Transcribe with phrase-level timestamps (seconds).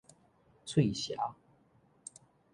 [0.65, 1.35] 喙潲